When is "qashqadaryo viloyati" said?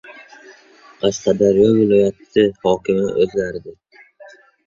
0.99-2.45